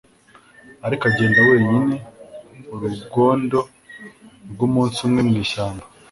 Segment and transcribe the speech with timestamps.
[0.85, 1.95] Ariko agenda wenyine
[2.73, 3.59] urugwndo
[4.51, 5.85] rwumunsi umwe mu ishyamba